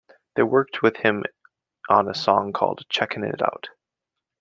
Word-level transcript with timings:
They 0.35 0.41
worked 0.41 0.81
with 0.81 0.97
him 0.97 1.25
on 1.87 2.09
a 2.09 2.15
song 2.15 2.53
called 2.53 2.85
"Checkin' 2.89 3.23
It 3.23 3.43
Out". 3.43 3.69